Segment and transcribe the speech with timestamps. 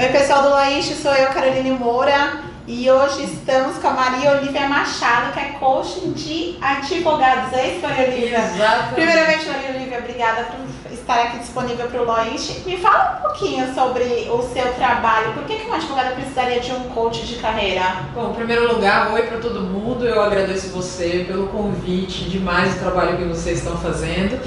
[0.00, 4.68] Oi, pessoal do Loish, sou eu, Caroline Moura, e hoje estamos com a Maria Olivia
[4.68, 7.52] Machado, que é coaching de advogados.
[7.52, 8.38] É isso, Maria Olivia?
[8.38, 8.94] Exatamente.
[8.94, 12.62] Primeiramente, Maria Olivia, obrigada por estar aqui disponível para o Loish.
[12.64, 15.32] Me fala um pouquinho sobre o seu trabalho.
[15.32, 17.82] Por que, que um advogado precisaria de um coach de carreira?
[18.14, 20.06] Bom, em primeiro lugar, oi para todo mundo.
[20.06, 24.38] Eu agradeço você pelo convite, demais o trabalho que vocês estão fazendo.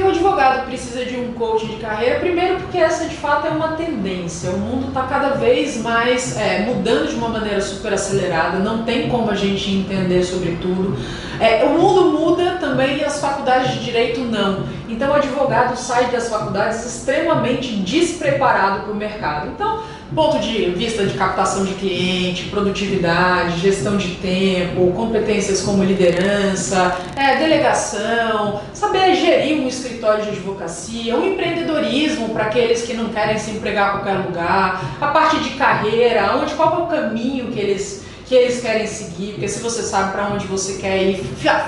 [0.00, 3.50] Que o advogado precisa de um coach de carreira, primeiro porque essa de fato é
[3.50, 4.48] uma tendência.
[4.48, 9.10] O mundo está cada vez mais é, mudando de uma maneira super acelerada, não tem
[9.10, 10.96] como a gente entender sobre tudo.
[11.38, 14.64] É, o mundo muda também e as faculdades de direito não.
[14.88, 19.48] Então o advogado sai das faculdades extremamente despreparado para o mercado.
[19.48, 19.82] Então,
[20.14, 27.36] ponto de vista de captação de cliente, produtividade, gestão de tempo, competências como liderança, é,
[27.36, 33.52] delegação, saber gerir um escritório de advocacia, o empreendedorismo para aqueles que não querem se
[33.52, 38.04] empregar a qualquer lugar, a parte de carreira, onde qual é o caminho que eles
[38.30, 41.16] que eles querem seguir, porque se você sabe para onde você quer ir,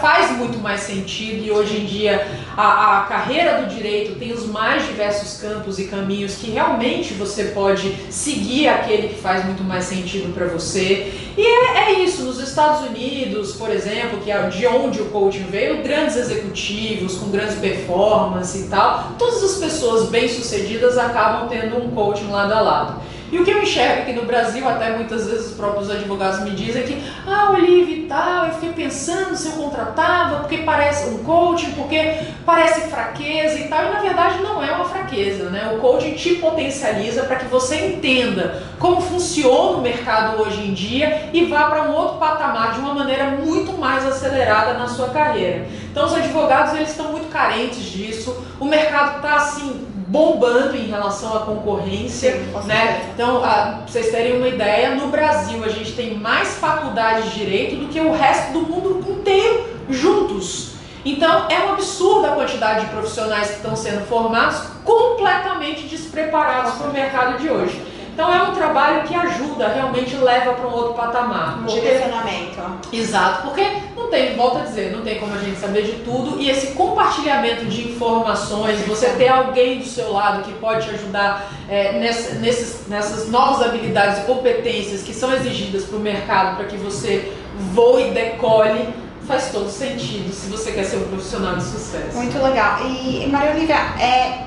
[0.01, 2.25] faz muito mais sentido e hoje em dia
[2.57, 7.47] a, a, carreira do direito tem os mais diversos campos e caminhos que realmente você
[7.47, 11.13] pode seguir aquele que faz muito mais sentido para você.
[11.37, 15.47] E é, é, isso, nos Estados Unidos, por exemplo, que é de onde o coaching
[15.51, 21.91] veio, grandes executivos com grandes performance e tal, todas as pessoas bem-sucedidas acabam tendo um
[21.91, 23.12] coaching lado a lado.
[23.33, 26.51] E o que eu enxergo aqui no Brasil, até muitas vezes os próprios advogados me
[26.51, 31.25] dizem que, ah, Olivia e tal, eu fiquei pensando se eu contratava, porque parece um
[31.25, 35.73] coaching, porque parece fraqueza e tal, e na verdade não é uma fraqueza, né?
[35.75, 41.31] O coaching te potencializa para que você entenda como funciona o mercado hoje em dia
[41.33, 45.67] e vá para um outro patamar de uma maneira muito mais acelerada na sua carreira.
[45.91, 51.35] Então os advogados eles estão muito carentes disso, o mercado está assim bombando em relação
[51.35, 53.11] à concorrência, Sim, né?
[53.15, 57.77] Então, para vocês terem uma ideia, no Brasil a gente tem mais faculdades de direito
[57.77, 60.73] do que o resto do mundo inteiro juntos.
[61.03, 66.91] Então, é um absurdo a quantidade de profissionais que estão sendo formados completamente despreparados para
[66.91, 67.81] o mercado de hoje.
[68.13, 71.61] Então é um trabalho que ajuda, realmente leva para um outro patamar.
[71.63, 72.61] Um direcionamento.
[72.93, 76.39] Exato, porque não tem, volta a dizer, não tem como a gente saber de tudo
[76.39, 81.51] e esse compartilhamento de informações, você ter alguém do seu lado que pode te ajudar
[81.69, 86.67] é, nessa, nesses, nessas novas habilidades e competências que são exigidas para o mercado para
[86.67, 87.33] que você
[87.73, 88.95] voe e decole
[89.27, 92.15] faz todo sentido se você quer ser um profissional de sucesso.
[92.15, 92.85] Muito legal.
[92.85, 94.47] E Maria Olivia, é,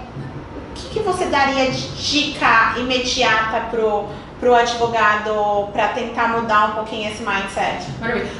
[0.95, 4.05] que você daria de dica imediata pro
[4.39, 7.85] para o advogado para tentar mudar um pouquinho esse mindset?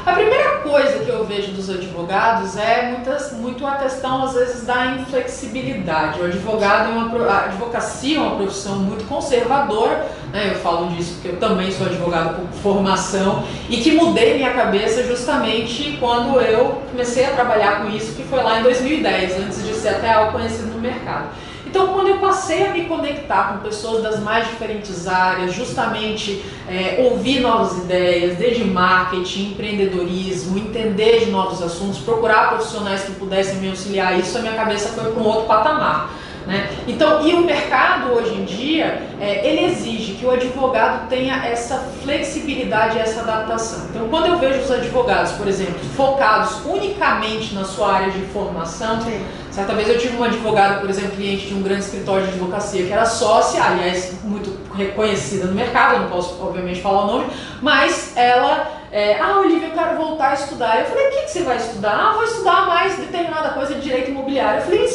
[0.06, 4.66] A primeira coisa que eu vejo dos advogados é muitas, muito a questão, às vezes,
[4.66, 6.20] da inflexibilidade.
[6.20, 10.52] O advogado é uma a advocacia é uma profissão muito conservadora, né?
[10.54, 15.02] eu falo disso porque eu também sou advogado por formação e que mudei minha cabeça
[15.06, 19.74] justamente quando eu comecei a trabalhar com isso, que foi lá em 2010, antes de
[19.74, 21.30] ser até algo conhecido no mercado.
[21.76, 27.06] Então, quando eu passei a me conectar com pessoas das mais diferentes áreas, justamente é,
[27.12, 33.70] ouvir novas ideias, desde marketing, empreendedorismo, entender de novos assuntos, procurar profissionais que pudessem me
[33.70, 36.12] auxiliar, isso a minha cabeça foi para um outro patamar.
[36.46, 36.70] Né?
[36.88, 41.78] Então, e o mercado hoje em dia, é, ele exige que o advogado tenha essa
[42.04, 43.88] flexibilidade, essa adaptação.
[43.90, 49.02] Então, quando eu vejo os advogados, por exemplo, focados unicamente na sua área de formação,
[49.02, 49.26] Sim.
[49.50, 52.86] certa vez eu tive uma advogada, por exemplo, cliente de um grande escritório de advocacia,
[52.86, 57.26] que era sócia, aliás, muito reconhecida no mercado, não posso, obviamente, falar o nome,
[57.62, 60.80] mas ela é, ah, Olivia, eu quero voltar a estudar.
[60.80, 61.92] Eu falei, o que, que você vai estudar?
[61.92, 64.62] Ah, vou estudar mais determinada coisa de direito imobiliário.
[64.62, 64.86] Eu falei,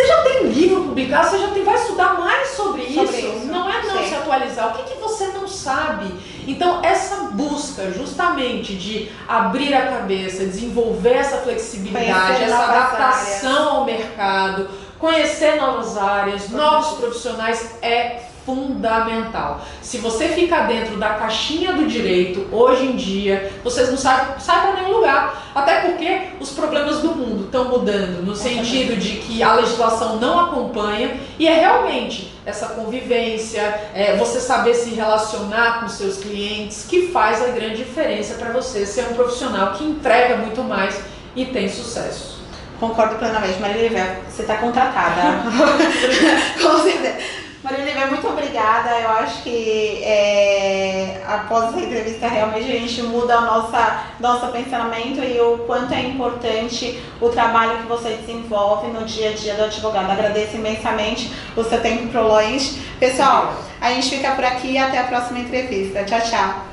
[0.00, 3.36] você já tem livro publicado, você já tem, vai estudar mais sobre, sobre isso.
[3.36, 3.46] isso.
[3.46, 4.08] Não é não Sim.
[4.08, 4.68] se atualizar.
[4.68, 6.14] O que, que você não sabe?
[6.46, 13.66] Então, essa busca justamente de abrir a cabeça, desenvolver essa flexibilidade, essa adaptação áreas.
[13.66, 14.68] ao mercado,
[14.98, 19.64] conhecer novas áreas, novos profissionais é fundamental.
[19.80, 24.60] Se você ficar dentro da caixinha do direito, hoje em dia, vocês não saem sai
[24.62, 25.50] para nenhum lugar.
[25.54, 30.38] Até porque os problemas do mundo estão mudando, no sentido de que a legislação não
[30.40, 33.62] acompanha e é realmente essa convivência,
[33.94, 38.84] é, você saber se relacionar com seus clientes, que faz a grande diferença para você
[38.84, 41.00] ser um profissional que entrega muito mais
[41.36, 42.40] e tem sucesso.
[42.80, 45.42] Concordo plenamente, Maria Lívia, você está contratada.
[46.62, 47.39] com certeza.
[47.74, 48.90] Olivia, muito obrigada.
[49.00, 55.40] Eu acho que é, após essa entrevista realmente a gente muda o nosso pensamento e
[55.40, 60.10] o quanto é importante o trabalho que você desenvolve no dia a dia do advogado.
[60.10, 62.78] Agradeço imensamente o seu tempo pro Lois.
[62.98, 66.04] Pessoal, a gente fica por aqui e até a próxima entrevista.
[66.04, 66.69] Tchau, tchau.